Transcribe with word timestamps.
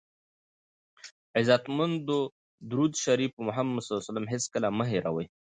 عزتمندو 1.37 2.17
درود 2.69 2.93
شریف 3.03 3.31
په 3.37 3.41
محمد 3.47 3.81
ص 4.05 4.07
هېڅکله 4.33 4.67
مه 4.77 4.85
هیروئ! 4.91 5.25